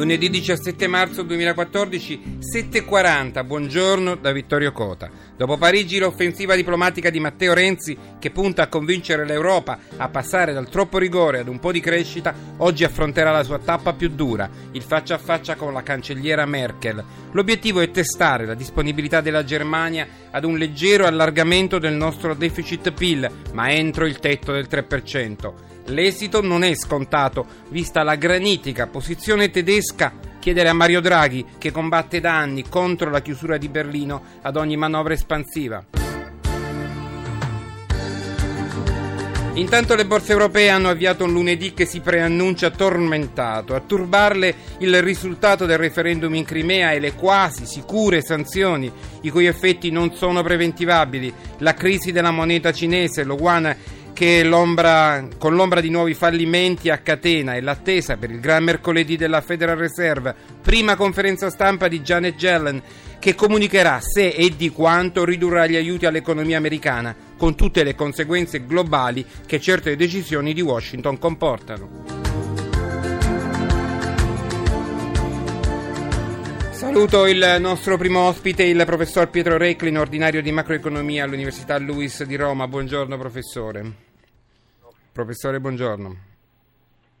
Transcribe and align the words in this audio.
Lunedì 0.00 0.30
17 0.30 0.86
marzo 0.86 1.22
2014, 1.24 2.38
7.40, 2.38 3.44
buongiorno 3.44 4.14
da 4.14 4.32
Vittorio 4.32 4.72
Cota. 4.72 5.10
Dopo 5.36 5.58
Parigi 5.58 5.98
l'offensiva 5.98 6.54
diplomatica 6.54 7.10
di 7.10 7.20
Matteo 7.20 7.52
Renzi, 7.52 7.98
che 8.18 8.30
punta 8.30 8.62
a 8.62 8.68
convincere 8.68 9.26
l'Europa 9.26 9.78
a 9.98 10.08
passare 10.08 10.54
dal 10.54 10.70
troppo 10.70 10.96
rigore 10.96 11.40
ad 11.40 11.48
un 11.48 11.58
po' 11.58 11.70
di 11.70 11.80
crescita, 11.80 12.34
oggi 12.56 12.82
affronterà 12.82 13.30
la 13.30 13.42
sua 13.42 13.58
tappa 13.58 13.92
più 13.92 14.08
dura, 14.08 14.48
il 14.72 14.80
faccia 14.80 15.16
a 15.16 15.18
faccia 15.18 15.54
con 15.56 15.74
la 15.74 15.82
cancelliera 15.82 16.46
Merkel. 16.46 17.04
L'obiettivo 17.32 17.80
è 17.80 17.90
testare 17.90 18.46
la 18.46 18.54
disponibilità 18.54 19.20
della 19.20 19.44
Germania 19.44 20.08
ad 20.30 20.44
un 20.44 20.56
leggero 20.56 21.04
allargamento 21.04 21.78
del 21.78 21.92
nostro 21.92 22.32
deficit 22.32 22.90
PIL, 22.92 23.30
ma 23.52 23.70
entro 23.70 24.06
il 24.06 24.18
tetto 24.18 24.52
del 24.52 24.66
3%. 24.66 25.69
L'esito 25.86 26.40
non 26.40 26.62
è 26.62 26.74
scontato, 26.74 27.46
vista 27.68 28.02
la 28.02 28.14
granitica 28.14 28.86
posizione 28.86 29.50
tedesca, 29.50 30.12
chiedere 30.38 30.68
a 30.68 30.72
Mario 30.72 31.00
Draghi, 31.00 31.44
che 31.58 31.70
combatte 31.72 32.20
da 32.20 32.36
anni 32.36 32.68
contro 32.68 33.10
la 33.10 33.20
chiusura 33.20 33.56
di 33.56 33.68
Berlino, 33.68 34.22
ad 34.42 34.56
ogni 34.56 34.76
manovra 34.76 35.14
espansiva. 35.14 35.84
Intanto 39.54 39.96
le 39.96 40.06
borse 40.06 40.30
europee 40.30 40.70
hanno 40.70 40.88
avviato 40.88 41.24
un 41.24 41.32
lunedì 41.32 41.74
che 41.74 41.84
si 41.84 41.98
preannuncia 42.00 42.70
tormentato. 42.70 43.74
A 43.74 43.80
turbarle 43.80 44.54
il 44.78 45.02
risultato 45.02 45.66
del 45.66 45.76
referendum 45.76 46.32
in 46.34 46.44
Crimea 46.44 46.92
e 46.92 47.00
le 47.00 47.14
quasi 47.14 47.66
sicure 47.66 48.22
sanzioni, 48.22 48.90
i 49.22 49.28
cui 49.28 49.46
effetti 49.46 49.90
non 49.90 50.14
sono 50.14 50.42
preventivabili, 50.42 51.34
la 51.58 51.74
crisi 51.74 52.12
della 52.12 52.30
moneta 52.30 52.72
cinese, 52.72 53.24
lo 53.24 53.36
yuan 53.38 53.76
che 54.20 54.44
l'ombra, 54.44 55.26
con 55.38 55.54
l'ombra 55.54 55.80
di 55.80 55.88
nuovi 55.88 56.12
fallimenti 56.12 56.90
a 56.90 56.98
catena 56.98 57.54
e 57.54 57.62
l'attesa 57.62 58.18
per 58.18 58.30
il 58.30 58.38
gran 58.38 58.62
mercoledì 58.62 59.16
della 59.16 59.40
Federal 59.40 59.78
Reserve, 59.78 60.34
prima 60.60 60.94
conferenza 60.94 61.48
stampa 61.48 61.88
di 61.88 62.02
Janet 62.02 62.38
Yellen, 62.38 62.82
che 63.18 63.34
comunicherà 63.34 63.98
se 64.02 64.28
e 64.28 64.54
di 64.54 64.68
quanto 64.68 65.24
ridurrà 65.24 65.66
gli 65.66 65.76
aiuti 65.76 66.04
all'economia 66.04 66.58
americana, 66.58 67.16
con 67.38 67.54
tutte 67.54 67.82
le 67.82 67.94
conseguenze 67.94 68.66
globali 68.66 69.24
che 69.46 69.58
certe 69.58 69.96
decisioni 69.96 70.52
di 70.52 70.60
Washington 70.60 71.18
comportano. 71.18 71.88
Saluto 76.72 77.24
il 77.24 77.56
nostro 77.58 77.96
primo 77.96 78.20
ospite, 78.20 78.64
il 78.64 78.82
professor 78.84 79.30
Pietro 79.30 79.56
Reclin, 79.56 79.96
ordinario 79.96 80.42
di 80.42 80.52
macroeconomia 80.52 81.24
all'Università 81.24 81.78
Luis 81.78 82.22
di 82.24 82.36
Roma. 82.36 82.68
Buongiorno 82.68 83.16
professore. 83.16 84.08
Professore, 85.12 85.58
buongiorno. 85.58 86.28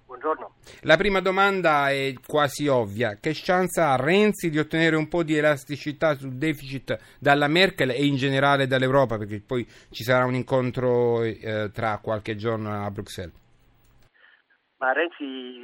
Buongiorno. 0.06 0.54
La 0.82 0.96
prima 0.96 1.20
domanda 1.20 1.90
è 1.90 2.14
quasi 2.24 2.68
ovvia. 2.68 3.16
Che 3.20 3.32
chance 3.34 3.80
ha 3.80 3.96
Renzi 3.96 4.48
di 4.48 4.58
ottenere 4.58 4.94
un 4.94 5.08
po' 5.08 5.24
di 5.24 5.36
elasticità 5.36 6.14
sul 6.14 6.34
deficit 6.34 6.96
dalla 7.18 7.48
Merkel 7.48 7.90
e 7.90 8.04
in 8.04 8.16
generale 8.16 8.66
dall'Europa? 8.66 9.18
Perché 9.18 9.42
poi 9.44 9.66
ci 9.90 10.04
sarà 10.04 10.24
un 10.24 10.34
incontro 10.34 11.22
eh, 11.22 11.70
tra 11.72 11.98
qualche 11.98 12.36
giorno 12.36 12.84
a 12.84 12.90
Bruxelles. 12.90 13.34
Ma 14.78 14.92
Renzi 14.92 15.60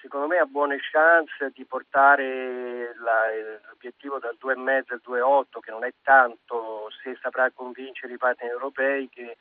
secondo 0.00 0.28
me 0.28 0.38
ha 0.38 0.46
buone 0.46 0.78
chance 0.80 1.52
di 1.54 1.64
portare 1.64 2.94
la, 3.02 3.68
l'obiettivo 3.68 4.18
dal 4.18 4.36
2,5 4.42 4.84
al 4.88 5.00
2,8 5.06 5.60
che 5.60 5.70
non 5.70 5.84
è 5.84 5.92
tanto 6.02 6.88
se 7.02 7.18
saprà 7.20 7.50
convincere 7.54 8.14
i 8.14 8.16
partner 8.16 8.50
europei 8.50 9.08
che 9.08 9.36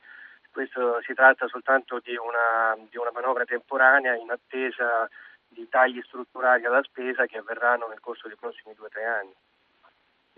questo 0.51 1.01
si 1.05 1.13
tratta 1.13 1.47
soltanto 1.47 1.99
di 2.03 2.15
una, 2.15 2.75
di 2.89 2.97
una 2.97 3.11
manovra 3.11 3.45
temporanea 3.45 4.15
in 4.15 4.31
attesa 4.31 5.07
di 5.47 5.67
tagli 5.69 6.01
strutturali 6.05 6.65
alla 6.65 6.83
spesa 6.83 7.25
che 7.25 7.37
avverranno 7.37 7.87
nel 7.87 7.99
corso 7.99 8.27
dei 8.27 8.37
prossimi 8.37 8.73
due 8.75 8.85
o 8.85 8.89
tre 8.89 9.05
anni. 9.05 9.33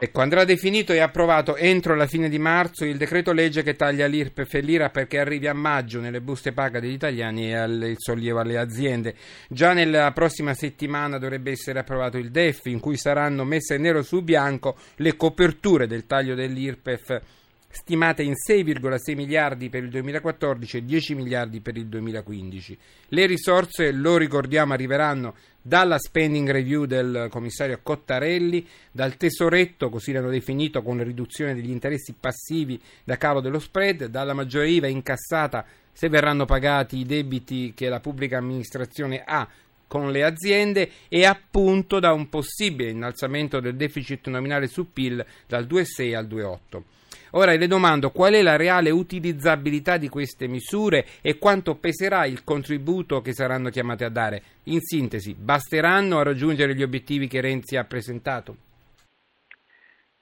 Ecco, 0.04 0.22
andrà 0.22 0.46
definito 0.46 0.94
e 0.94 1.00
approvato 1.00 1.56
entro 1.56 1.94
la 1.94 2.08
fine 2.08 2.28
di 2.28 2.40
marzo 2.40 2.86
il 2.86 2.98
decreto 2.98 3.34
legge 3.34 3.62
che 3.62 3.76
taglia 3.76 4.08
l'IRPEF 4.08 4.52
e 4.56 4.62
l'IRA 4.62 4.90
perché 4.90 5.20
arrivi 5.20 5.48
a 5.48 5.54
maggio 5.54 6.00
nelle 6.00 6.22
buste 6.22 6.54
paga 6.54 6.80
degli 6.80 6.94
italiani 6.94 7.50
e 7.50 7.56
al, 7.56 7.84
il 7.84 7.98
sollievo 8.00 8.40
alle 8.40 8.58
aziende. 8.58 9.14
Già 9.48 9.74
nella 9.74 10.12
prossima 10.12 10.56
settimana 10.56 11.20
dovrebbe 11.20 11.52
essere 11.52 11.78
approvato 11.78 12.18
il 12.18 12.32
DEF 12.32 12.66
in 12.66 12.80
cui 12.80 12.98
saranno 12.98 13.44
messe 13.44 13.78
nero 13.78 14.02
su 14.02 14.24
bianco 14.24 14.76
le 14.96 15.16
coperture 15.16 15.86
del 15.86 16.08
taglio 16.08 16.34
dell'IRPEF 16.34 17.41
stimate 17.72 18.24
in 18.24 18.34
6,6 18.34 19.16
miliardi 19.16 19.70
per 19.70 19.84
il 19.84 19.90
2014 19.90 20.78
e 20.78 20.86
10 20.86 21.16
miliardi 21.16 21.62
per 21.62 21.78
il 21.78 21.88
2015. 21.88 22.78
Le 23.10 23.26
risorse, 23.26 23.92
lo 23.92 24.18
ricordiamo, 24.18 24.74
arriveranno 24.74 25.36
dalla 25.62 26.00
spending 26.00 26.50
review 26.50 26.86
del 26.86 27.28
commissario 27.30 27.80
Cottarelli, 27.82 28.68
dal 28.92 29.16
tesoretto, 29.16 29.90
così 29.90 30.12
l'hanno 30.12 30.30
definito, 30.30 30.82
con 30.82 31.04
riduzione 31.04 31.54
degli 31.54 31.70
interessi 31.70 32.16
passivi 32.20 32.82
da 33.04 33.18
calo 33.18 33.42
dello 33.42 33.60
spread, 33.60 34.06
dalla 34.06 34.34
maggiore 34.34 34.70
IVA 34.70 34.88
incassata 34.88 35.66
se 35.92 36.10
verranno 36.10 36.46
pagati 36.46 36.98
i 36.98 37.06
debiti 37.06 37.74
che 37.76 37.90
la 37.90 38.00
pubblica 38.00 38.38
amministrazione 38.38 39.24
ha 39.26 39.48
con 39.88 40.10
le 40.10 40.24
aziende 40.24 40.90
e 41.10 41.26
appunto 41.26 42.00
da 42.00 42.14
un 42.14 42.30
possibile 42.30 42.92
innalzamento 42.92 43.60
del 43.60 43.76
deficit 43.76 44.28
nominale 44.30 44.68
su 44.68 44.94
PIL 44.94 45.24
dal 45.46 45.66
2,6 45.66 46.16
al 46.16 46.28
2,8. 46.28 46.82
Ora 47.32 47.56
le 47.56 47.68
domando 47.68 48.12
qual 48.12 48.34
è 48.34 48.42
la 48.42 48.58
reale 48.58 48.90
utilizzabilità 48.90 49.98
di 49.98 50.10
queste 50.10 50.48
misure 50.48 51.06
e 51.22 51.38
quanto 51.38 51.76
peserà 51.76 52.26
il 52.26 52.44
contributo 52.44 53.22
che 53.22 53.34
saranno 53.34 53.70
chiamate 53.70 54.04
a 54.04 54.10
dare. 54.10 54.42
In 54.66 54.82
sintesi, 54.82 55.34
basteranno 55.34 56.20
a 56.20 56.24
raggiungere 56.24 56.76
gli 56.76 56.84
obiettivi 56.84 57.28
che 57.28 57.40
Renzi 57.40 57.78
ha 57.78 57.86
presentato? 57.86 58.56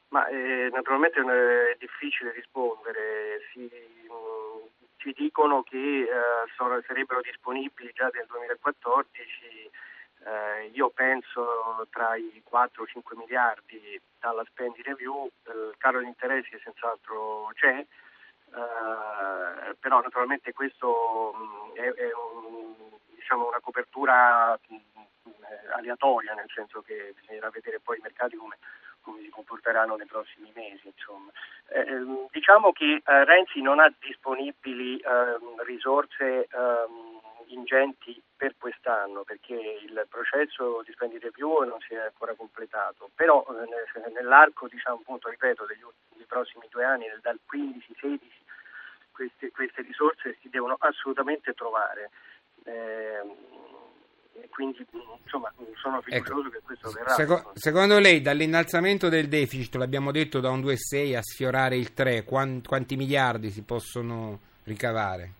Ma 0.09 0.27
eh, 0.27 0.69
naturalmente 0.71 1.19
è 1.19 1.77
difficile 1.79 2.31
rispondere. 2.33 3.41
Si, 3.53 3.59
mh, 3.61 4.69
ci 4.97 5.13
dicono 5.17 5.63
che 5.63 5.77
eh, 5.77 6.07
sono, 6.55 6.79
sarebbero 6.85 7.21
disponibili 7.21 7.91
già 7.93 8.09
nel 8.13 8.25
2014 8.27 9.69
eh, 10.25 10.69
io 10.73 10.89
penso 10.89 11.87
tra 11.89 12.15
i 12.15 12.41
4 12.43 12.83
o 12.83 12.85
5 12.85 13.15
miliardi 13.15 13.99
dalla 14.19 14.43
spending 14.45 14.85
review, 14.85 15.29
il 15.47 15.75
caro 15.77 15.99
di 15.99 16.07
interessi 16.07 16.59
senz'altro 16.63 17.51
c'è, 17.53 17.77
eh, 17.79 19.75
però 19.79 20.01
naturalmente 20.01 20.51
questo 20.53 21.33
mh, 21.33 21.79
è, 21.79 21.93
è 21.93 22.09
un, 22.13 22.75
diciamo 23.15 23.47
una 23.47 23.59
copertura 23.61 24.59
mh, 24.67 24.75
aleatoria, 25.75 26.33
nel 26.33 26.49
senso 26.53 26.81
che 26.81 27.13
bisognerà 27.19 27.49
vedere 27.49 27.79
poi 27.79 27.97
i 27.97 28.01
mercati 28.01 28.35
come, 28.35 28.57
come 29.01 29.21
si 29.21 29.29
comporteranno 29.29 29.95
nei 29.95 30.07
prossimi 30.07 30.51
mesi. 30.53 30.93
Eh, 31.69 31.79
ehm, 31.79 32.27
diciamo 32.31 32.71
che 32.71 33.01
eh, 33.05 33.25
Renzi 33.25 33.61
non 33.61 33.79
ha 33.79 33.93
disponibili 33.99 34.97
ehm, 34.97 35.63
risorse 35.63 36.47
ehm, 36.51 37.18
ingenti 37.49 38.21
per 38.35 38.55
quest'anno 38.57 39.23
perché 39.23 39.53
il 39.53 40.05
processo 40.09 40.81
di 40.85 40.91
spending 40.91 41.21
review 41.21 41.63
non 41.63 41.79
si 41.81 41.93
è 41.93 41.99
ancora 41.99 42.33
completato, 42.35 43.09
però 43.13 43.45
eh, 43.49 44.09
nell'arco 44.11 44.67
diciamo, 44.67 44.99
appunto, 45.01 45.29
ripeto, 45.29 45.65
degli, 45.65 45.83
dei 46.15 46.25
prossimi 46.25 46.67
due 46.69 46.83
anni, 46.83 47.05
dal 47.21 47.39
15-16, 47.51 48.19
queste, 49.11 49.51
queste, 49.51 49.81
risorse 49.81 50.37
si 50.41 50.49
devono 50.49 50.77
assolutamente 50.79 51.53
trovare. 51.53 52.11
Eh, 52.63 53.21
quindi 54.49 54.85
insomma 55.23 55.51
sono 55.81 55.97
ecco, 55.97 56.03
fiducioso 56.03 56.47
ecco, 56.47 56.49
che 56.49 56.61
questo 56.63 56.91
verrà. 56.91 57.13
Seco- 57.13 57.51
secondo 57.53 57.99
lei 57.99 58.21
dall'innalzamento 58.21 59.09
del 59.09 59.27
deficit, 59.27 59.75
l'abbiamo 59.75 60.11
detto 60.11 60.39
da 60.39 60.49
un 60.49 60.61
2,6 60.61 61.15
a 61.17 61.21
sfiorare 61.21 61.75
il 61.75 61.93
3, 61.93 62.23
quanti, 62.23 62.67
quanti 62.67 62.95
miliardi 62.95 63.49
si 63.49 63.63
possono 63.63 64.39
ricavare? 64.63 65.38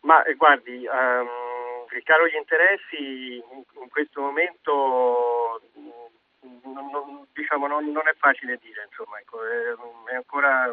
Ma 0.00 0.22
eh, 0.24 0.34
guardi, 0.34 0.86
um, 0.86 1.86
il 1.94 2.02
caro 2.04 2.26
gli 2.26 2.36
interessi 2.36 3.36
in, 3.36 3.62
in 3.82 3.88
questo 3.88 4.20
momento 4.20 5.60
mm, 5.78 6.72
non, 6.72 6.90
non, 6.90 7.26
diciamo, 7.32 7.66
non, 7.66 7.90
non, 7.90 8.08
è 8.08 8.14
facile 8.16 8.58
dire, 8.62 8.86
insomma, 8.88 9.18
ecco, 9.18 9.44
è, 9.44 10.10
è, 10.10 10.14
ancora 10.14 10.72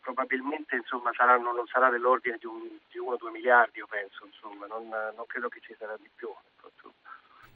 probabilmente 0.00 0.76
insomma, 0.76 1.12
saranno, 1.14 1.52
non 1.52 1.66
sarà 1.66 1.88
dell'ordine 1.88 2.36
di 2.38 2.98
1-2 2.98 3.30
miliardi, 3.30 3.78
io 3.78 3.86
penso, 3.86 4.26
insomma, 4.26 4.66
non, 4.66 4.90
credo 5.26 5.48
che 5.48 5.60
ci 5.60 5.74
sarà 5.78 5.96
di 5.96 6.10
più. 6.14 6.28
Ecco, 6.28 6.70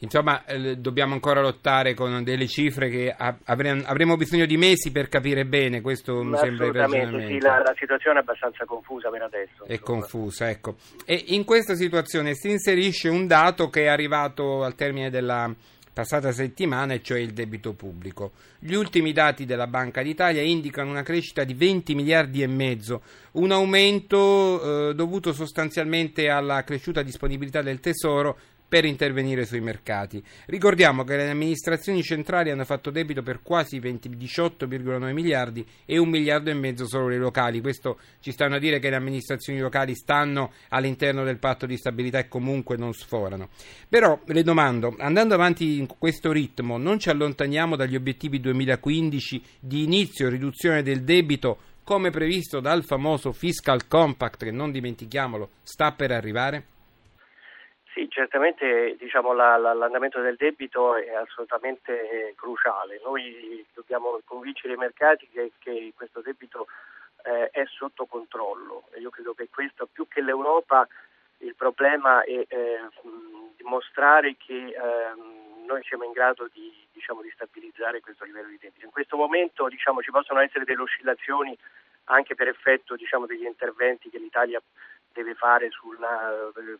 Insomma, 0.00 0.44
eh, 0.44 0.76
dobbiamo 0.76 1.14
ancora 1.14 1.40
lottare 1.40 1.94
con 1.94 2.22
delle 2.22 2.46
cifre 2.46 2.90
che 2.90 3.14
avremo, 3.44 3.82
avremo 3.87 4.16
bisogno 4.16 4.44
di 4.44 4.58
mesi 4.58 4.93
per 4.93 5.08
capire 5.08 5.46
bene, 5.46 5.81
questo 5.81 6.22
mi 6.22 6.37
sembra 6.37 6.66
il 6.66 6.72
ragionamento. 6.75 7.26
Sì, 7.26 7.40
la, 7.40 7.62
la, 7.62 7.75
situazione 7.78 8.19
è 8.19 8.22
abbastanza 8.22 8.66
confusa 8.66 9.08
per 9.08 9.22
adesso. 9.22 9.64
È 9.64 9.72
insomma. 9.72 10.00
confusa, 10.00 10.50
ecco. 10.50 10.76
E 11.06 11.25
in 11.28 11.44
questa 11.44 11.75
situazione 11.75 12.34
si 12.34 12.50
inserisce 12.50 13.08
un 13.08 13.26
dato 13.26 13.70
che 13.70 13.84
è 13.84 13.87
arrivato 13.87 14.64
al 14.64 14.75
termine 14.75 15.08
della 15.08 15.50
passata 15.96 16.31
settimana, 16.31 16.92
e 16.92 17.00
cioè 17.00 17.19
il 17.19 17.32
debito 17.32 17.72
pubblico. 17.72 18.32
Gli 18.58 18.75
ultimi 18.75 19.12
dati 19.14 19.46
della 19.46 19.66
Banca 19.66 20.02
d'Italia 20.02 20.42
indicano 20.42 20.90
una 20.90 21.02
crescita 21.02 21.42
di 21.42 21.54
20 21.54 21.94
miliardi 21.94 22.42
e 22.42 22.46
mezzo, 22.46 23.00
un 23.32 23.50
aumento 23.50 24.90
eh, 24.90 24.94
dovuto 24.94 25.32
sostanzialmente 25.32 26.28
alla 26.28 26.64
cresciuta 26.64 27.00
disponibilità 27.00 27.62
del 27.62 27.81
Tesoro 27.81 28.37
per 28.68 28.84
intervenire 28.84 29.44
sui 29.44 29.60
mercati. 29.60 30.22
Ricordiamo 30.46 31.04
che 31.04 31.16
le 31.16 31.30
amministrazioni 31.30 32.02
centrali 32.02 32.50
hanno 32.50 32.64
fatto 32.64 32.90
debito 32.90 33.22
per 33.22 33.40
quasi 33.42 33.78
20, 33.78 34.10
18,9 34.10 35.12
miliardi 35.12 35.66
e 35.84 35.98
un 35.98 36.08
miliardo 36.08 36.50
e 36.50 36.54
mezzo 36.54 36.86
solo 36.86 37.08
le 37.08 37.18
locali. 37.18 37.60
Questo 37.60 37.98
ci 38.20 38.32
stanno 38.32 38.56
a 38.56 38.58
dire 38.58 38.78
che 38.78 38.90
le 38.90 38.96
amministrazioni 38.96 39.58
locali 39.58 39.94
stanno 39.94 40.52
all'interno 40.68 41.24
del 41.24 41.38
patto 41.38 41.66
di 41.66 41.76
stabilità 41.76 42.18
e 42.18 42.28
comunque 42.28 42.76
non 42.76 42.92
sforano. 42.92 43.50
Però 43.88 44.20
le 44.26 44.42
domando, 44.42 44.94
andando 44.98 45.34
avanti 45.34 45.78
in 45.78 45.86
questo 45.86 46.32
ritmo, 46.32 46.76
non 46.76 46.98
ci 46.98 47.08
allontaniamo 47.08 47.76
dagli 47.76 47.96
obiettivi 47.96 48.40
2015 48.40 49.42
di 49.60 49.84
inizio 49.84 50.28
riduzione 50.28 50.82
del 50.82 51.02
debito 51.02 51.58
come 51.84 52.10
previsto 52.10 52.58
dal 52.58 52.84
famoso 52.84 53.30
Fiscal 53.30 53.86
Compact 53.86 54.42
che 54.42 54.50
non 54.50 54.72
dimentichiamolo 54.72 55.50
sta 55.62 55.92
per 55.92 56.10
arrivare? 56.10 56.75
Certamente 58.16 58.96
diciamo, 58.98 59.34
la, 59.34 59.58
la, 59.58 59.74
l'andamento 59.74 60.22
del 60.22 60.36
debito 60.36 60.96
è 60.96 61.12
assolutamente 61.12 62.32
cruciale. 62.34 62.98
Noi 63.04 63.62
dobbiamo 63.74 64.18
convincere 64.24 64.72
i 64.72 64.78
mercati 64.78 65.28
che, 65.28 65.52
che 65.58 65.92
questo 65.94 66.22
debito 66.22 66.66
eh, 67.24 67.50
è 67.50 67.66
sotto 67.66 68.06
controllo 68.06 68.84
e 68.92 69.00
io 69.00 69.10
credo 69.10 69.34
che 69.34 69.50
questo 69.50 69.86
più 69.92 70.08
che 70.08 70.22
l'Europa 70.22 70.88
il 71.40 71.54
problema 71.56 72.22
è 72.22 72.42
eh, 72.48 72.88
dimostrare 73.58 74.36
che 74.38 74.68
eh, 74.68 74.74
noi 75.66 75.82
siamo 75.82 76.04
in 76.04 76.12
grado 76.12 76.48
di, 76.50 76.72
diciamo, 76.92 77.20
di, 77.20 77.30
stabilizzare 77.34 78.00
questo 78.00 78.24
livello 78.24 78.48
di 78.48 78.56
debito. 78.58 78.86
In 78.86 78.92
questo 78.92 79.18
momento 79.18 79.68
diciamo, 79.68 80.00
ci 80.00 80.10
possono 80.10 80.40
essere 80.40 80.64
delle 80.64 80.80
oscillazioni 80.80 81.54
anche 82.04 82.34
per 82.34 82.48
effetto 82.48 82.96
diciamo, 82.96 83.26
degli 83.26 83.44
interventi 83.44 84.08
che 84.08 84.18
l'Italia 84.18 84.62
deve 85.16 85.34
fare 85.34 85.70
sul 85.70 85.96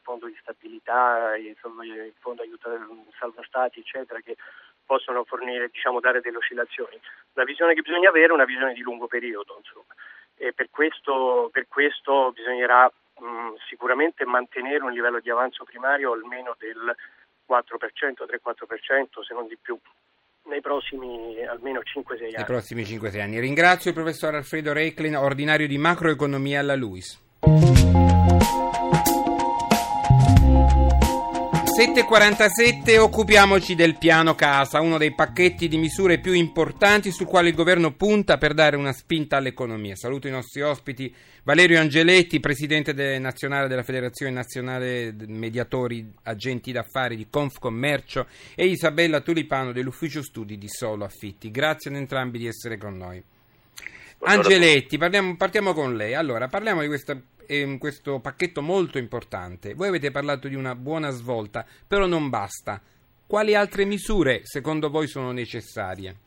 fondo 0.03 0.27
di 0.27 0.37
stabilità, 0.41 1.35
il 1.37 1.57
fondo 1.59 2.43
aiuto 2.43 2.71
salva 3.19 3.43
stati, 3.45 3.81
eccetera, 3.81 4.21
che 4.21 4.37
possono 4.85 5.25
fornire, 5.25 5.69
diciamo, 5.73 6.01
dare 6.01 6.21
delle 6.21 6.37
oscillazioni. 6.37 7.01
La 7.33 7.45
visione 7.45 7.75
che 7.75 7.83
bisogna 7.83 8.11
avere 8.11 8.29
è 8.29 8.33
una 8.33 8.45
visione 8.45 8.75
di 8.75 8.83
lungo 8.83 9.07
periodo, 9.07 9.57
insomma. 9.59 9.95
E 10.37 10.53
per 10.53 10.69
questo, 10.71 11.49
per 11.51 11.67
questo 11.67 12.31
bisognerà 12.33 12.85
mh, 12.85 13.55
sicuramente 13.69 14.25
mantenere 14.25 14.85
un 14.85 14.93
livello 14.93 15.21
di 15.21 15.31
avanzo 15.31 15.65
primario 15.65 16.13
almeno 16.13 16.55
del 16.59 16.95
4%, 17.49 18.25
3-4%, 18.27 19.25
se 19.27 19.35
non 19.35 19.47
di 19.47 19.57
più 19.57 19.79
nei 20.49 20.61
prossimi 20.61 21.45
almeno 21.45 21.81
5-6 21.81 22.23
anni. 22.23 22.33
Nei 22.37 22.45
prossimi 22.45 22.83
5-6 22.83 23.21
anni. 23.21 23.41
Ringrazio 23.41 23.91
il 23.91 23.97
professor 23.97 24.35
Alfredo 24.35 24.73
Recklin, 24.73 25.17
ordinario 25.17 25.67
di 25.67 25.79
macroeconomia 25.79 26.61
alla 26.61 26.77
LUIS. 26.77 27.25
7.47 31.77 32.97
occupiamoci 32.97 33.75
del 33.75 33.99
piano 33.99 34.35
casa, 34.35 34.81
uno 34.81 34.97
dei 34.97 35.13
pacchetti 35.13 35.69
di 35.69 35.77
misure 35.77 36.19
più 36.21 36.33
importanti 36.33 37.11
sul 37.11 37.27
quale 37.27 37.51
il 37.51 37.55
governo 37.55 37.93
punta 37.93 38.39
per 38.39 38.55
dare 38.55 38.77
una 38.77 38.95
spinta 38.95 39.37
all'economia. 39.37 39.95
Saluto 39.95 40.27
i 40.27 40.31
nostri 40.31 40.63
ospiti 40.63 41.15
Valerio 41.43 41.79
Angeletti, 41.79 42.41
presidente 42.41 42.95
de- 42.95 43.19
nazionale 43.19 43.69
della 43.69 43.83
Federazione 43.83 44.33
Nazionale 44.33 45.15
Mediatori 45.27 46.11
Agenti 46.23 46.73
d'Affari 46.73 47.15
di 47.15 47.27
Confcommercio 47.29 48.27
e 48.55 48.65
Isabella 48.65 49.21
Tulipano 49.21 49.73
dell'Ufficio 49.73 50.23
Studi 50.23 50.57
di 50.57 50.71
Solo 50.71 51.05
Affitti. 51.05 51.51
Grazie 51.51 51.91
ad 51.91 51.97
entrambi 51.99 52.39
di 52.39 52.47
essere 52.47 52.79
con 52.79 52.97
noi. 52.97 53.23
Angeletti, 54.21 54.97
parliamo, 54.97 55.37
partiamo 55.37 55.75
con 55.75 55.95
lei. 55.95 56.15
Allora, 56.15 56.49
parliamo 56.49 56.81
di 56.81 56.87
questa 56.87 57.21
questo 57.79 58.21
pacchetto 58.21 58.63
molto 58.63 58.99
importante. 58.99 59.75
Voi 59.75 59.89
avete 59.89 60.11
parlato 60.11 60.49
di 60.49 60.55
una 60.55 60.75
buona 60.75 61.11
svolta, 61.11 61.65
però 61.87 62.07
non 62.07 62.29
basta. 62.29 62.81
Quali 63.27 63.55
altre 63.55 63.85
misure 63.85 64.43
secondo 64.45 64.89
voi 64.89 65.09
sono 65.09 65.33
necessarie? 65.33 66.26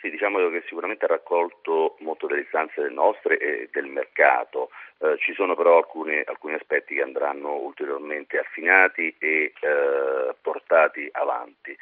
Sì, 0.00 0.08
diciamo 0.08 0.48
che 0.48 0.62
sicuramente 0.66 1.04
ha 1.04 1.08
raccolto 1.08 1.96
molto 1.98 2.26
delle 2.26 2.40
istanze 2.40 2.88
nostre 2.88 3.36
e 3.36 3.68
del 3.70 3.84
mercato. 3.84 4.70
Eh, 4.96 5.18
ci 5.18 5.34
sono 5.34 5.54
però 5.54 5.76
alcuni, 5.76 6.22
alcuni, 6.24 6.54
aspetti 6.54 6.94
che 6.94 7.02
andranno 7.02 7.56
ulteriormente 7.56 8.38
affinati 8.38 9.14
e 9.18 9.52
eh, 9.60 10.34
portati 10.40 11.06
avanti. 11.12 11.76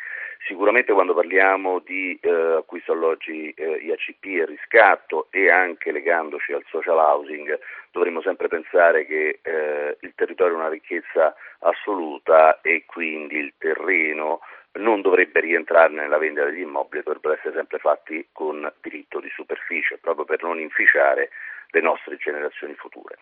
Sicuramente 0.49 0.93
quando 0.93 1.15
parliamo 1.15 1.79
di 1.79 2.19
eh, 2.21 2.57
acquisto 2.59 2.91
alloggi 2.91 3.51
eh, 3.51 3.79
IACP 3.83 4.25
e 4.25 4.47
riscatto 4.47 5.29
e 5.31 5.49
anche 5.49 5.93
legandoci 5.93 6.53
al 6.53 6.65
social 6.69 6.99
housing 6.99 7.57
dovremmo 7.93 8.21
sempre 8.21 8.49
pensare 8.49 9.07
che 9.07 9.39
eh, 9.43 9.97
il 10.01 10.13
territorio 10.17 10.55
è 10.55 10.59
una 10.59 10.69
ricchezza 10.69 11.37
assoluta 11.61 12.61
e 12.63 12.85
quindi 12.85 13.37
il 13.37 13.55
terreno 13.59 14.41
non 14.79 15.01
dovrebbe 15.01 15.41
rientrare 15.41 15.93
nella 15.93 16.19
vendita 16.19 16.47
degli 16.47 16.61
immobili, 16.61 17.03
dovrebbero 17.03 17.35
essere 17.35 17.55
sempre 17.55 17.79
fatti 17.79 18.27
con 18.33 18.71
diritto 18.81 19.21
di 19.21 19.29
superficie, 19.31 19.99
proprio 19.99 20.25
per 20.25 20.43
non 20.43 20.59
inficiare 20.59 21.31
le 21.71 21.81
nostre 21.81 22.17
generazioni 22.17 22.75
future. 22.75 23.19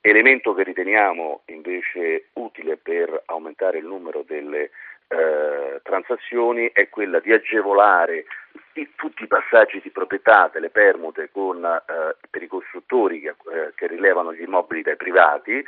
Elemento 0.00 0.52
che 0.54 0.64
riteniamo 0.64 1.42
invece 1.46 2.28
utile 2.34 2.76
per 2.76 3.22
aumentare 3.26 3.78
il 3.78 3.86
numero 3.86 4.24
delle 4.26 4.70
eh, 5.08 5.80
transazioni 5.82 6.70
è 6.72 6.88
quella 6.88 7.20
di 7.20 7.32
agevolare 7.32 8.24
tutti 8.96 9.24
i 9.24 9.26
passaggi 9.26 9.80
di 9.80 9.90
proprietà 9.90 10.50
delle 10.52 10.70
permute 10.70 11.28
con, 11.30 11.64
eh, 11.64 12.16
per 12.30 12.42
i 12.42 12.46
costruttori 12.46 13.20
che, 13.20 13.28
eh, 13.28 13.72
che 13.74 13.86
rilevano 13.86 14.32
gli 14.32 14.42
immobili 14.42 14.82
dai 14.82 14.96
privati 14.96 15.62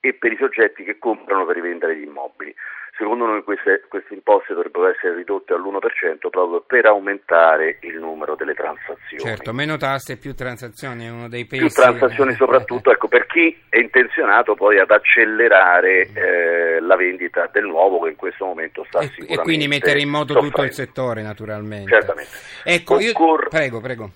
e 0.00 0.14
per 0.14 0.32
i 0.32 0.36
soggetti 0.36 0.84
che 0.84 0.98
comprano 0.98 1.44
per 1.46 1.54
rivendere 1.54 1.96
gli 1.96 2.02
immobili. 2.02 2.54
Secondo 2.98 3.26
noi 3.26 3.44
queste, 3.44 3.84
queste, 3.86 4.12
imposte 4.12 4.54
dovrebbero 4.54 4.88
essere 4.88 5.14
ridotte 5.14 5.52
all'1% 5.52 6.30
proprio 6.30 6.64
per 6.66 6.84
aumentare 6.86 7.78
il 7.82 7.96
numero 8.00 8.34
delle 8.34 8.54
transazioni. 8.54 9.22
Certo, 9.22 9.52
meno 9.52 9.76
tasse 9.76 10.14
e 10.14 10.16
più 10.16 10.34
transazioni 10.34 11.06
è 11.06 11.08
uno 11.08 11.28
dei 11.28 11.46
pesi. 11.46 11.66
Più 11.66 11.74
transazioni 11.74 12.32
eh, 12.32 12.34
soprattutto, 12.34 12.90
eh. 12.90 12.94
ecco, 12.94 13.06
per 13.06 13.26
chi 13.26 13.56
è 13.68 13.78
intenzionato 13.78 14.56
poi 14.56 14.80
ad 14.80 14.90
accelerare 14.90 16.10
eh, 16.12 16.80
la 16.80 16.96
vendita 16.96 17.48
del 17.52 17.66
nuovo 17.66 18.00
che 18.00 18.10
in 18.10 18.16
questo 18.16 18.44
momento 18.46 18.84
sta 18.88 18.98
e, 18.98 19.12
E 19.28 19.38
quindi 19.38 19.68
mettere 19.68 20.00
in 20.00 20.08
moto 20.08 20.32
soffrendo. 20.32 20.48
tutto 20.50 20.62
il 20.64 20.72
settore 20.72 21.22
naturalmente. 21.22 21.90
Certamente. 21.92 22.30
Ecco, 22.64 22.94
Occur- 22.94 23.42
io... 23.44 23.48
Prego, 23.48 23.80
prego. 23.80 24.10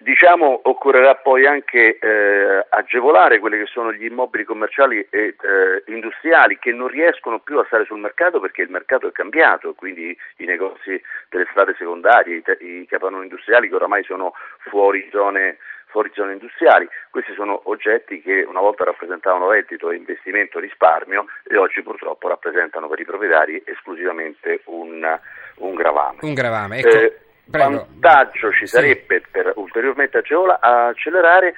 Diciamo 0.00 0.60
occorrerà 0.62 1.16
poi 1.16 1.44
anche 1.44 1.98
eh, 1.98 2.66
agevolare 2.68 3.40
quelli 3.40 3.58
che 3.58 3.66
sono 3.66 3.92
gli 3.92 4.04
immobili 4.04 4.44
commerciali 4.44 5.04
e 5.10 5.34
eh, 5.42 5.82
industriali 5.86 6.56
che 6.60 6.70
non 6.70 6.86
riescono 6.86 7.40
più 7.40 7.58
a 7.58 7.64
stare 7.66 7.84
sul 7.84 7.98
mercato 7.98 8.38
perché 8.38 8.62
il 8.62 8.70
mercato 8.70 9.08
è 9.08 9.12
cambiato, 9.12 9.74
quindi 9.74 10.16
i 10.36 10.44
negozi 10.44 11.02
delle 11.28 11.48
strade 11.50 11.74
secondarie, 11.76 12.36
i, 12.36 12.42
te- 12.42 12.58
i 12.60 12.86
capannoni 12.86 13.24
industriali 13.24 13.68
che 13.68 13.74
oramai 13.74 14.04
sono 14.04 14.34
fuori 14.70 15.08
zone, 15.10 15.58
fuori 15.86 16.12
zone 16.14 16.34
industriali. 16.34 16.88
Questi 17.10 17.34
sono 17.34 17.62
oggetti 17.64 18.22
che 18.22 18.44
una 18.48 18.60
volta 18.60 18.84
rappresentavano 18.84 19.50
reddito, 19.50 19.90
investimento, 19.90 20.60
risparmio 20.60 21.26
e 21.42 21.56
oggi 21.56 21.82
purtroppo 21.82 22.28
rappresentano 22.28 22.86
per 22.86 23.00
i 23.00 23.04
proprietari 23.04 23.60
esclusivamente 23.66 24.60
un, 24.66 25.18
un 25.56 25.74
gravame. 25.74 26.18
Un 26.20 26.34
gravame, 26.34 26.78
ecco. 26.78 26.88
Eh, 26.88 27.18
Prego. 27.50 27.86
vantaggio 28.00 28.52
ci 28.52 28.66
sarebbe 28.66 29.20
sì. 29.20 29.30
per 29.30 29.52
ulteriormente 29.56 30.18
agevola, 30.18 30.58
accelerare 30.60 31.54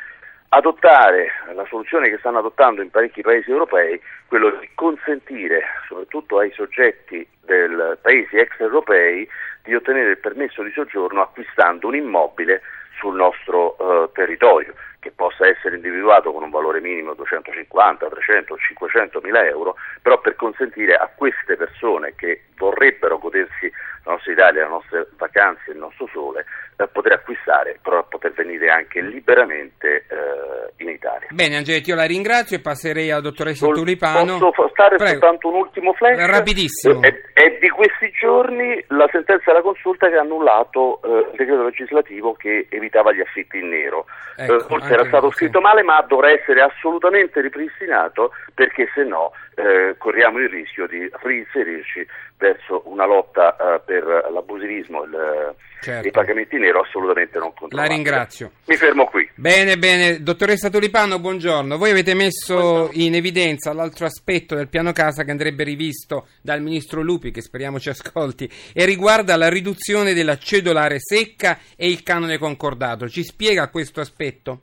adottare 0.51 1.31
la 1.55 1.65
soluzione 1.69 2.09
che 2.11 2.19
stanno 2.19 2.39
adottando 2.39 2.83
in 2.83 2.91
parecchi 2.91 3.23
paesi 3.23 3.51
europei, 3.51 4.01
quello 4.27 4.51
di 4.59 4.69
consentire 4.75 5.63
soprattutto 5.87 6.39
ai 6.39 6.51
soggetti 6.53 7.27
dei 7.45 7.69
paesi 8.01 8.37
extraeuropei 8.37 9.29
di 9.63 9.75
ottenere 9.75 10.11
il 10.11 10.19
permesso 10.19 10.63
di 10.63 10.73
soggiorno 10.73 11.23
acquistando 11.23 11.87
un 11.87 11.95
immobile 11.95 12.63
sul 12.99 13.15
nostro 13.15 13.77
uh, 13.79 14.11
territorio. 14.13 14.75
che 15.01 15.11
possa 15.11 15.47
essere 15.47 15.77
individuato 15.77 16.31
con 16.31 16.43
un 16.43 16.51
valore 16.51 16.79
minimo 16.81 17.15
250, 17.15 18.07
300, 18.07 18.57
500 18.57 19.21
mila 19.23 19.47
euro, 19.47 19.75
però 20.03 20.21
per 20.21 20.37
consentire 20.37 20.95
a 20.95 21.11
queste 21.15 21.57
persone 21.57 22.13
che 22.15 22.43
vorrebbero 22.59 23.19
godersi 23.19 23.73
la 24.05 24.13
nostra 24.13 24.33
Italia, 24.33 24.65
le 24.65 24.69
nostre 24.69 25.07
vacanze, 25.31 25.71
il 25.71 25.79
nostro 25.79 26.09
sole, 26.13 26.45
eh, 26.77 26.89
poter 26.89 27.13
acquistare, 27.13 27.79
però 27.81 28.05
poter 28.09 28.33
venire 28.33 28.69
anche 28.71 29.01
liberamente 29.01 30.05
eh, 30.09 30.83
in 30.83 30.89
Italia. 30.89 31.29
Bene 31.31 31.57
Angeletti, 31.57 31.91
io 31.91 31.97
la 31.97 32.05
ringrazio 32.05 32.57
e 32.57 32.61
passerei 32.61 33.11
alla 33.11 33.21
dottoressa 33.21 33.67
Sol- 33.67 33.75
Tulipano. 33.75 34.39
Posso 34.39 34.69
stare 34.69 34.97
Prego. 34.97 35.13
soltanto 35.13 35.49
un 35.49 35.55
ultimo 35.55 35.93
flash? 35.95 36.27
Rapidissimo. 36.27 37.01
È, 37.01 37.15
è, 37.33 37.59
di 37.61 37.69
questi 37.69 38.11
giorni 38.11 38.83
la 38.89 39.09
sentenza 39.11 39.45
della 39.47 39.63
consulta 39.63 40.09
che 40.09 40.17
ha 40.17 40.21
annullato 40.21 41.01
eh, 41.03 41.31
il 41.31 41.37
decreto 41.37 41.65
legislativo 41.65 42.35
che 42.35 42.67
evitava 42.69 43.13
gli 43.13 43.21
affitti 43.21 43.59
in 43.59 43.69
nero. 43.69 44.07
Ecco, 44.37 44.57
eh, 44.57 44.61
forse 44.61 44.93
era 44.93 45.05
stato 45.07 45.31
scritto 45.31 45.59
sì. 45.59 45.65
male, 45.65 45.83
ma 45.83 46.01
dovrà 46.03 46.31
essere 46.31 46.63
assolutamente 46.63 47.41
ripristinato 47.41 48.33
perché 48.55 48.89
se 48.95 49.05
no 49.05 49.33
eh, 49.55 49.95
corriamo 49.99 50.39
il 50.39 50.49
rischio 50.49 50.87
di 50.87 51.09
reinserirci 51.23 52.07
verso 52.39 52.70
una 53.01 53.07
lotta 53.07 53.57
uh, 53.59 53.85
per 53.85 54.05
l'abusivismo 54.31 55.05
il, 55.05 55.55
certo. 55.81 56.07
i 56.07 56.11
pagamenti 56.11 56.59
nero 56.59 56.83
assolutamente 56.83 57.39
non 57.39 57.53
controllati. 57.55 57.89
La 57.89 57.95
ringrazio. 57.95 58.51
Mi 58.67 58.77
fermo 58.77 59.07
qui. 59.07 59.29
Bene, 59.35 59.79
bene. 59.79 60.23
Dottoressa 60.23 60.69
Tulipano, 60.69 61.19
buongiorno. 61.19 61.79
Voi 61.79 61.91
avete 61.91 62.15
messo 62.15 62.55
buongiorno. 62.55 63.03
in 63.03 63.15
evidenza 63.15 63.73
l'altro 63.73 64.05
aspetto 64.05 64.55
del 64.55 64.69
piano 64.69 64.93
casa 64.93 65.25
che 65.25 65.31
andrebbe 65.31 65.65
rivisto 65.65 66.27
dal 66.43 66.61
Ministro 66.61 67.03
Lupi, 67.03 67.31
che 67.31 67.41
speriamo 67.41 67.81
ci 67.81 67.89
ascolti, 67.89 68.51
e 68.75 68.85
riguarda 68.85 69.37
la 69.37 69.49
riduzione 69.49 70.13
della 70.13 70.37
cedolare 70.37 70.97
secca 70.99 71.59
e 71.77 71.89
il 71.89 72.03
canone 72.03 72.39
concordato. 72.39 73.09
Ci 73.09 73.25
spiega 73.25 73.71
questo 73.71 74.01
aspetto? 74.01 74.61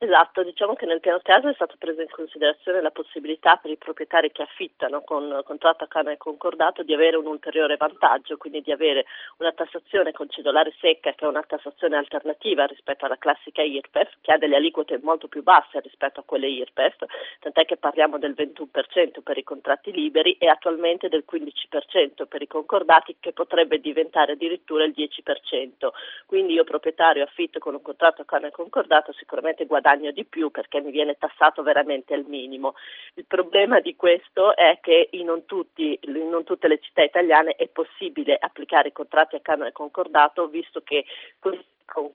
Esatto, 0.00 0.44
diciamo 0.44 0.74
che 0.74 0.86
nel 0.86 1.00
piano 1.00 1.18
casa 1.20 1.50
è 1.50 1.54
stata 1.54 1.74
presa 1.76 2.02
in 2.02 2.08
considerazione 2.08 2.80
la 2.80 2.92
possibilità 2.92 3.56
per 3.56 3.72
i 3.72 3.76
proprietari 3.76 4.30
che 4.30 4.42
affittano 4.42 5.00
con 5.00 5.40
contratto 5.44 5.82
a 5.82 5.88
canone 5.88 6.16
concordato 6.16 6.84
di 6.84 6.94
avere 6.94 7.16
un 7.16 7.26
ulteriore 7.26 7.76
vantaggio, 7.76 8.36
quindi 8.36 8.60
di 8.60 8.70
avere 8.70 9.06
una 9.38 9.50
tassazione 9.50 10.12
con 10.12 10.30
cedolare 10.30 10.72
secca 10.78 11.12
che 11.14 11.24
è 11.24 11.28
una 11.28 11.42
tassazione 11.42 11.96
alternativa 11.96 12.64
rispetto 12.66 13.06
alla 13.06 13.18
classica 13.18 13.60
IRPEF, 13.60 14.18
che 14.20 14.32
ha 14.32 14.38
delle 14.38 14.54
aliquote 14.54 15.00
molto 15.02 15.26
più 15.26 15.42
basse 15.42 15.80
rispetto 15.80 16.20
a 16.20 16.24
quelle 16.24 16.46
IRPEF, 16.46 17.04
tant'è 17.40 17.64
che 17.64 17.76
parliamo 17.76 18.18
del 18.18 18.36
21% 18.38 19.20
per 19.24 19.36
i 19.36 19.42
contratti 19.42 19.90
liberi 19.90 20.34
e 20.38 20.46
attualmente 20.46 21.08
del 21.08 21.24
15% 21.28 22.26
per 22.28 22.40
i 22.40 22.46
concordati 22.46 23.16
che 23.18 23.32
potrebbe 23.32 23.80
diventare 23.80 24.32
addirittura 24.34 24.84
il 24.84 24.94
10%. 24.96 25.88
Quindi 26.24 26.52
io 26.52 26.62
proprietario 26.62 27.24
affitto 27.24 27.58
con 27.58 27.74
un 27.74 27.82
contratto 27.82 28.22
a 28.22 28.24
canone 28.24 28.52
concordato 28.52 29.12
sicuramente 29.12 29.66
guadagno 29.66 29.86
guadagno 29.88 30.10
di 30.10 30.24
più 30.24 30.50
perché 30.50 30.80
mi 30.80 30.90
viene 30.90 31.16
tassato 31.16 31.62
veramente 31.62 32.12
al 32.14 32.24
minimo. 32.26 32.74
Il 33.14 33.24
problema 33.26 33.80
di 33.80 33.96
questo 33.96 34.54
è 34.54 34.78
che 34.82 35.08
in 35.12 35.24
non, 35.24 35.46
tutti, 35.46 35.98
in 36.02 36.28
non 36.28 36.44
tutte 36.44 36.68
le 36.68 36.78
città 36.80 37.02
italiane 37.02 37.52
è 37.52 37.68
possibile 37.68 38.36
applicare 38.38 38.88
i 38.88 38.92
contratti 38.92 39.36
a 39.36 39.40
canone 39.40 39.72
concordato 39.72 40.46
visto 40.48 40.82
che 40.82 41.04
questi 41.38 41.64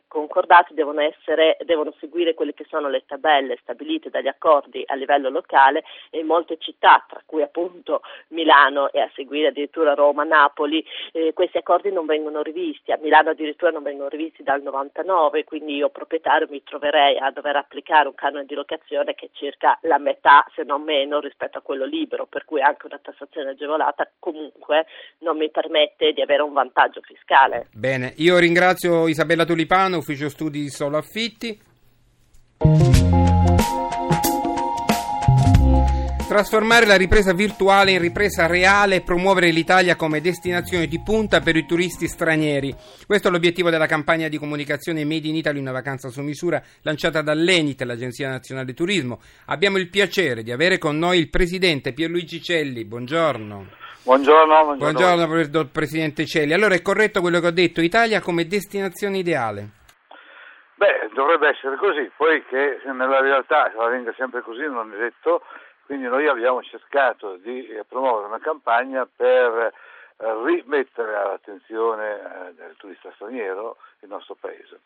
concordati 0.07 0.73
devono, 0.73 1.01
essere, 1.01 1.57
devono 1.65 1.93
seguire 1.99 2.33
quelle 2.33 2.53
che 2.53 2.65
sono 2.69 2.89
le 2.89 3.03
tabelle 3.05 3.57
stabilite 3.61 4.09
dagli 4.09 4.27
accordi 4.27 4.83
a 4.85 4.95
livello 4.95 5.29
locale 5.29 5.83
e 6.09 6.19
in 6.19 6.27
molte 6.27 6.57
città, 6.59 7.03
tra 7.07 7.21
cui 7.25 7.41
appunto 7.41 8.01
Milano 8.29 8.91
e 8.91 8.99
a 8.99 9.09
seguire 9.15 9.47
addirittura 9.47 9.95
Roma, 9.95 10.23
Napoli, 10.23 10.85
eh, 11.11 11.33
questi 11.33 11.57
accordi 11.57 11.91
non 11.91 12.05
vengono 12.05 12.41
rivisti, 12.41 12.91
a 12.91 12.99
Milano 13.01 13.31
addirittura 13.31 13.71
non 13.71 13.83
vengono 13.83 14.09
rivisti 14.09 14.43
dal 14.43 14.61
99, 14.61 15.43
quindi 15.43 15.75
io 15.75 15.89
proprietario 15.89 16.47
mi 16.49 16.63
troverei 16.63 17.17
a 17.17 17.31
dover 17.31 17.55
applicare 17.55 18.07
un 18.07 18.15
canone 18.15 18.45
di 18.45 18.53
locazione 18.53 19.15
che 19.15 19.25
è 19.25 19.29
circa 19.33 19.77
la 19.81 19.97
metà, 19.97 20.45
se 20.53 20.63
non 20.63 20.83
meno, 20.83 21.19
rispetto 21.19 21.57
a 21.57 21.61
quello 21.61 21.85
libero, 21.85 22.25
per 22.25 22.45
cui 22.45 22.61
anche 22.61 22.85
una 22.85 22.99
tassazione 23.01 23.51
agevolata 23.51 24.09
comunque 24.19 24.85
non 25.19 25.37
mi 25.37 25.49
permette 25.49 26.13
di 26.13 26.21
avere 26.21 26.43
un 26.43 26.53
vantaggio 26.53 27.01
fiscale. 27.01 27.67
Bene, 27.73 28.13
io 28.17 28.37
ringrazio 28.37 29.07
Isabella 29.07 29.45
Tulli 29.45 29.62
Lipano, 29.63 29.97
ufficio 29.97 30.27
studi 30.27 30.69
solo 30.69 30.97
affitti. 30.97 31.57
Trasformare 36.27 36.85
la 36.85 36.95
ripresa 36.97 37.31
virtuale 37.31 37.91
in 37.91 37.99
ripresa 37.99 38.47
reale 38.47 38.95
e 38.95 39.01
promuovere 39.01 39.51
l'Italia 39.51 39.95
come 39.95 40.19
destinazione 40.19 40.87
di 40.87 40.99
punta 40.99 41.41
per 41.41 41.55
i 41.55 41.65
turisti 41.65 42.07
stranieri. 42.07 42.75
Questo 43.05 43.27
è 43.27 43.31
l'obiettivo 43.31 43.69
della 43.69 43.85
campagna 43.85 44.27
di 44.27 44.37
comunicazione 44.37 45.05
Made 45.05 45.27
in 45.27 45.35
Italy, 45.35 45.59
una 45.59 45.71
vacanza 45.71 46.09
su 46.09 46.21
misura 46.21 46.61
lanciata 46.81 47.21
dall'Enit, 47.21 47.81
l'Agenzia 47.83 48.29
Nazionale 48.29 48.67
di 48.67 48.73
Turismo. 48.73 49.21
Abbiamo 49.45 49.77
il 49.77 49.89
piacere 49.89 50.43
di 50.43 50.51
avere 50.51 50.77
con 50.77 50.97
noi 50.97 51.19
il 51.19 51.29
presidente 51.29 51.93
Pierluigi 51.93 52.41
Celli. 52.41 52.83
Buongiorno. 52.83 53.82
Buongiorno, 54.03 54.75
buongiorno. 54.75 55.25
buongiorno 55.27 55.69
Presidente 55.71 56.25
Celli. 56.25 56.51
Allora 56.51 56.75
è 56.75 56.81
corretto 56.81 57.21
quello 57.21 57.39
che 57.39 57.47
ho 57.47 57.51
detto, 57.51 57.79
Italia 57.79 58.19
come 58.19 58.45
destinazione 58.45 59.19
ideale? 59.19 59.69
Beh, 60.75 61.09
dovrebbe 61.13 61.47
essere 61.47 61.77
così, 61.77 62.11
poi 62.17 62.43
che 62.43 62.81
nella 62.83 63.21
realtà 63.21 63.71
avvenga 63.77 64.13
sempre 64.17 64.41
così 64.41 64.63
non 64.63 64.91
è 64.91 64.97
detto, 64.97 65.43
quindi 65.85 66.07
noi 66.07 66.27
abbiamo 66.27 66.61
cercato 66.63 67.37
di 67.37 67.65
promuovere 67.87 68.27
una 68.27 68.39
campagna 68.39 69.07
per 69.07 69.71
eh, 70.17 70.43
rimettere 70.43 71.15
all'attenzione 71.15 72.15
eh, 72.15 72.53
del 72.55 72.75
turista 72.75 73.09
straniero 73.15 73.77
il 74.01 74.09
nostro 74.09 74.35
paese, 74.37 74.81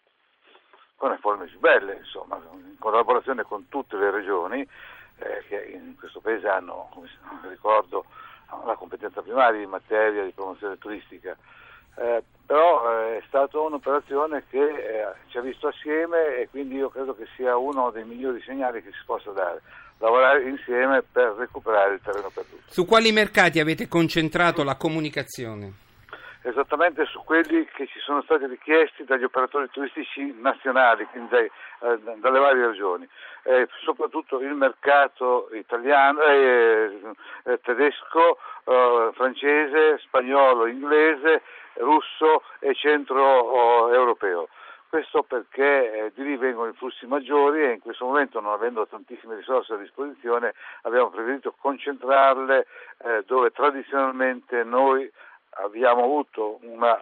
con 0.95 1.09
le 1.09 1.17
forme 1.17 1.47
più 1.47 1.57
belle, 1.57 1.95
insomma, 1.95 2.39
in 2.53 2.75
collaborazione 2.77 3.41
con 3.41 3.67
tutte 3.67 3.97
le 3.97 4.11
regioni 4.11 4.61
eh, 5.17 5.43
che 5.47 5.71
in 5.73 5.95
questo 5.97 6.19
paese 6.19 6.47
hanno, 6.47 6.91
come 6.93 7.09
ricordo, 7.49 8.05
la 8.65 8.75
competenza 8.75 9.21
primaria 9.21 9.61
in 9.61 9.69
materia 9.69 10.23
di 10.23 10.31
promozione 10.31 10.77
turistica. 10.77 11.35
Eh, 11.95 12.23
però 12.45 12.83
eh, 12.89 13.17
è 13.17 13.23
stata 13.27 13.59
un'operazione 13.59 14.43
che 14.49 14.63
eh, 14.63 15.13
ci 15.27 15.37
ha 15.37 15.41
visto 15.41 15.67
assieme 15.67 16.37
e 16.37 16.47
quindi 16.49 16.75
io 16.75 16.89
credo 16.89 17.15
che 17.15 17.25
sia 17.35 17.57
uno 17.57 17.89
dei 17.89 18.05
migliori 18.05 18.41
segnali 18.41 18.83
che 18.83 18.91
si 18.91 19.03
possa 19.05 19.31
dare, 19.31 19.61
lavorare 19.97 20.47
insieme 20.47 21.01
per 21.01 21.33
recuperare 21.37 21.95
il 21.95 22.01
terreno 22.01 22.29
perduto. 22.33 22.61
Su 22.67 22.85
quali 22.85 23.11
mercati 23.11 23.59
avete 23.59 23.87
concentrato 23.87 24.63
la 24.63 24.75
comunicazione? 24.75 25.85
Esattamente 26.47 27.05
su 27.05 27.21
quelli 27.23 27.65
che 27.65 27.87
ci 27.87 27.99
sono 27.99 28.21
stati 28.21 28.45
richiesti 28.45 29.03
dagli 29.03 29.23
operatori 29.23 29.69
turistici 29.69 30.33
nazionali, 30.39 31.05
quindi 31.05 31.29
dai, 31.29 31.45
eh, 31.81 31.99
dalle 32.19 32.39
varie 32.39 32.67
regioni, 32.67 33.07
eh, 33.43 33.67
soprattutto 33.83 34.39
il 34.39 34.53
mercato 34.53 35.49
italiano, 35.51 36.21
eh, 36.21 36.99
eh 37.43 37.59
tedesco, 37.61 38.37
eh, 38.63 39.09
francese, 39.13 39.99
spagnolo, 39.99 40.67
inglese, 40.67 41.41
russo 41.75 42.43
e 42.59 42.73
centro 42.73 43.93
europeo. 43.93 44.47
Questo 44.89 45.23
perché 45.23 46.05
eh, 46.05 46.11
di 46.15 46.23
lì 46.23 46.37
vengono 46.37 46.69
i 46.69 46.73
flussi 46.73 47.05
maggiori 47.05 47.61
e 47.61 47.71
in 47.73 47.81
questo 47.81 48.05
momento 48.05 48.39
non 48.39 48.53
avendo 48.53 48.87
tantissime 48.87 49.35
risorse 49.35 49.73
a 49.73 49.77
disposizione 49.77 50.53
abbiamo 50.83 51.09
preferito 51.09 51.53
concentrarle 51.59 52.65
dove 53.25 53.51
tradizionalmente 53.51 54.63
noi 54.63 55.11
abbiamo 55.63 56.03
avuto 56.03 56.59
una 56.63 57.01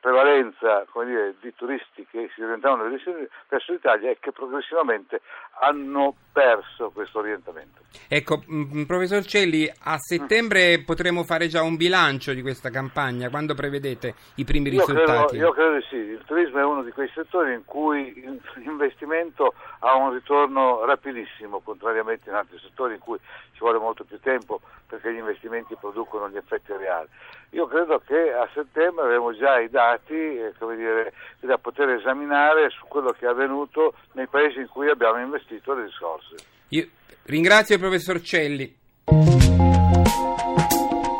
prevalenza 0.00 0.86
dire, 1.04 1.34
di 1.40 1.52
turisti 1.54 2.06
che 2.10 2.30
si 2.34 2.42
orientavano 2.42 2.88
verso 2.88 3.72
l'Italia 3.72 4.10
e 4.10 4.18
che 4.18 4.32
progressivamente 4.32 5.20
hanno 5.60 6.14
perso 6.32 6.90
questo 6.90 7.18
orientamento. 7.18 7.82
Ecco, 8.08 8.42
mh, 8.46 8.84
professor 8.84 9.24
Celli, 9.24 9.70
a 9.84 9.96
settembre 9.98 10.78
mm. 10.78 10.84
potremo 10.84 11.22
fare 11.24 11.48
già 11.48 11.62
un 11.62 11.76
bilancio 11.76 12.32
di 12.32 12.40
questa 12.40 12.70
campagna, 12.70 13.28
quando 13.28 13.54
prevedete 13.54 14.14
i 14.36 14.44
primi 14.44 14.70
io 14.70 14.78
risultati? 14.80 15.36
Credo, 15.36 15.44
io 15.44 15.52
credo 15.52 15.74
di 15.76 15.84
sì, 15.90 15.96
il 15.96 16.22
turismo 16.24 16.58
è 16.58 16.64
uno 16.64 16.82
di 16.82 16.92
quei 16.92 17.10
settori 17.14 17.52
in 17.52 17.64
cui 17.64 18.12
l'investimento 18.56 19.54
ha 19.80 19.94
un 19.94 20.12
ritorno 20.12 20.84
rapidissimo, 20.84 21.60
contrariamente 21.60 22.30
in 22.30 22.36
altri 22.36 22.58
settori 22.58 22.94
in 22.94 23.00
cui 23.00 23.18
ci 23.52 23.58
vuole 23.58 23.78
molto 23.78 24.04
più 24.04 24.18
tempo 24.20 24.60
perché 24.86 25.12
gli 25.12 25.18
investimenti 25.18 25.76
producono 25.78 26.28
gli 26.28 26.36
effetti 26.36 26.72
reali. 26.72 27.08
Io 27.50 27.66
credo 27.66 28.00
che 28.04 28.32
a 28.32 28.48
settembre 28.54 29.04
avremo 29.04 29.32
già 29.36 29.58
i 29.58 29.68
dati 29.68 29.89
eh, 29.96 30.76
dire, 30.76 31.12
da 31.40 31.58
poter 31.58 31.90
esaminare 31.90 32.70
su 32.70 32.86
quello 32.88 33.10
che 33.10 33.26
è 33.26 33.28
avvenuto 33.28 33.94
nei 34.12 34.26
paesi 34.26 34.58
in 34.58 34.68
cui 34.68 34.88
abbiamo 34.88 35.20
investito 35.20 35.74
le 35.74 35.84
risorse. 35.84 36.34
Io 36.68 36.86
ringrazio 37.24 37.74
il 37.74 37.80
professor 37.80 38.20
Celli. 38.20 39.49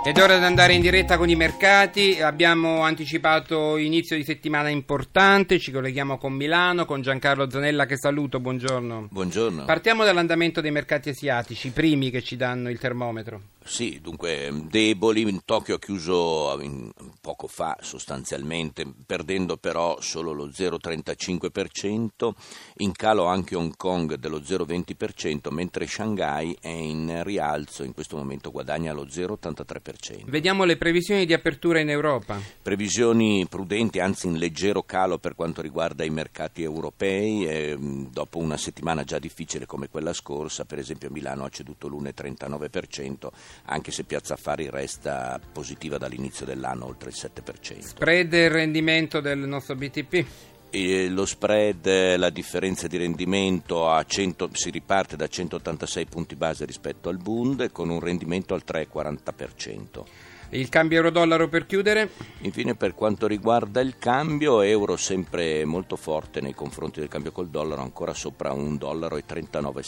Ed 0.03 0.17
è 0.17 0.23
ora 0.23 0.39
di 0.39 0.45
andare 0.45 0.73
in 0.73 0.81
diretta 0.81 1.19
con 1.19 1.29
i 1.29 1.37
mercati, 1.37 2.23
abbiamo 2.23 2.81
anticipato 2.81 3.77
inizio 3.77 4.17
di 4.17 4.25
settimana 4.25 4.71
importante, 4.71 5.59
ci 5.59 5.71
colleghiamo 5.71 6.17
con 6.17 6.33
Milano, 6.33 6.87
con 6.87 7.03
Giancarlo 7.03 7.51
Zanella 7.51 7.85
che 7.85 7.99
saluto, 7.99 8.41
buongiorno. 8.41 9.09
Buongiorno. 9.11 9.67
Partiamo 9.67 10.03
dall'andamento 10.03 10.63
dei 10.63 10.71
mercati 10.71 11.11
asiatici, 11.11 11.67
i 11.67 11.73
primi 11.73 12.09
che 12.09 12.23
ci 12.23 12.37
danno 12.37 12.71
il 12.71 12.79
termometro. 12.79 13.43
Sì, 13.63 14.01
dunque 14.01 14.51
deboli, 14.71 15.43
Tokyo 15.45 15.75
ha 15.75 15.79
chiuso 15.79 16.59
in, 16.63 16.91
poco 17.21 17.47
fa 17.47 17.77
sostanzialmente, 17.83 18.91
perdendo 19.05 19.59
però 19.59 20.01
solo 20.01 20.33
lo 20.33 20.47
0,35%, 20.47 22.31
in 22.79 22.93
calo 22.93 23.27
anche 23.27 23.55
Hong 23.55 23.77
Kong 23.77 24.15
dello 24.15 24.39
0,20%, 24.39 25.53
mentre 25.53 25.87
Shanghai 25.87 26.57
è 26.59 26.69
in 26.69 27.21
rialzo, 27.23 27.85
in 27.85 27.93
questo 27.93 28.17
momento 28.17 28.51
guadagna 28.51 28.95
lo 28.95 29.05
0,83%. 29.05 29.90
Vediamo 30.27 30.65
le 30.65 30.77
previsioni 30.77 31.27
di 31.27 31.33
apertura 31.33 31.81
in 31.81 31.91
Europa. 31.91 32.41
Previsioni 32.63 33.47
prudenti, 33.49 34.01
anzi 34.01 34.27
in 34.27 34.39
leggero 34.39 34.83
calo 34.83 35.19
per 35.19 35.35
quanto 35.35 35.63
riguarda 35.63 36.05
i 36.05 36.11
mercati 36.11 36.63
europei, 36.63 37.47
e, 37.47 37.77
dopo 37.79 38.39
una 38.39 38.57
settimana 38.57 39.05
già 39.05 39.19
difficile 39.19 39.67
come 39.67 39.89
quella 39.89 40.13
scorsa, 40.13 40.65
per 40.65 40.79
esempio 40.79 41.11
Milano 41.11 41.45
ha 41.45 41.49
ceduto 41.49 41.89
l'1,39%, 41.89 43.29
anche 43.65 43.91
se 43.91 44.05
Piazza 44.05 44.35
Affari 44.35 44.69
resta 44.71 45.41
positiva 45.53 45.99
dall'inizio 45.99 46.47
dell'anno, 46.47 46.87
oltre 46.87 47.11
il 47.11 47.17
7%. 47.17 47.81
Spread 47.81 48.33
e 48.33 48.49
rendimento 48.49 49.21
del 49.21 49.39
nostro 49.39 49.75
BTP? 49.75 50.27
E 50.73 51.09
lo 51.09 51.27
spread, 51.27 52.17
la 52.17 52.31
differenza 52.31 52.87
di 52.87 52.97
rendimento 52.97 53.89
100, 54.07 54.51
si 54.53 54.71
riparte 54.71 55.17
da 55.17 55.27
186 55.27 56.07
punti 56.07 56.37
base 56.37 56.65
rispetto 56.65 57.09
al 57.09 57.17
Bund 57.17 57.73
con 57.73 57.91
un 57.91 57.99
rendimento 57.99 58.55
al 58.55 58.63
3,40%. 58.65 60.05
Il 60.51 60.69
cambio 60.69 60.99
euro-dollaro 60.99 61.49
per 61.49 61.67
chiudere? 61.67 62.11
Infine 62.43 62.75
per 62.75 62.95
quanto 62.95 63.27
riguarda 63.27 63.81
il 63.81 63.99
cambio, 63.99 64.63
euro 64.63 64.97
sempre 64.97 65.65
molto 65.65 65.97
forte 65.97 66.41
nei 66.41 66.55
confronti 66.55 67.01
del 67.01 67.09
cambio 67.09 67.33
col 67.33 67.49
dollaro, 67.49 67.83
ancora 67.83 68.15
sopra 68.15 68.53
1,39 68.53 68.79
dollaro. 68.79 69.81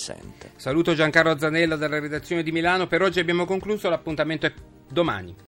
Saluto 0.56 0.94
Giancarlo 0.94 1.38
Zanella 1.38 1.76
dalla 1.76 1.98
redazione 1.98 2.42
di 2.42 2.52
Milano, 2.52 2.86
per 2.86 3.02
oggi 3.02 3.20
abbiamo 3.20 3.44
concluso, 3.44 3.88
l'appuntamento 3.88 4.46
è 4.46 4.52
domani. 4.88 5.34